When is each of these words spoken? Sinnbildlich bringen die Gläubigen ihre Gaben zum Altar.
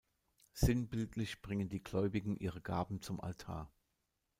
Sinnbildlich 0.53 1.43
bringen 1.43 1.69
die 1.69 1.83
Gläubigen 1.83 2.35
ihre 2.35 2.59
Gaben 2.59 3.03
zum 3.03 3.21
Altar. 3.21 3.71